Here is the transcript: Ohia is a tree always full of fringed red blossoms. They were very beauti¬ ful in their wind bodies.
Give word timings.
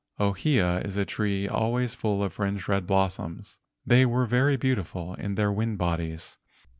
Ohia 0.19 0.79
is 0.83 0.97
a 0.97 1.05
tree 1.05 1.47
always 1.47 1.93
full 1.93 2.23
of 2.23 2.33
fringed 2.33 2.67
red 2.67 2.87
blossoms. 2.87 3.59
They 3.85 4.03
were 4.03 4.25
very 4.25 4.57
beauti¬ 4.57 4.83
ful 4.83 5.13
in 5.13 5.35
their 5.35 5.51
wind 5.51 5.77
bodies. 5.77 6.39